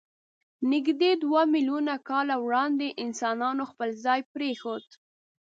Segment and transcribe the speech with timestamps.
[0.71, 4.85] نږدې دوه میلیونه کاله وړاندې انسانانو خپل ځای پرېښود.